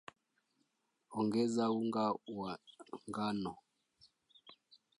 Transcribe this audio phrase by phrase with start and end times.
[1.17, 2.05] Ongeza unga
[2.37, 2.51] wa
[3.09, 3.53] ngano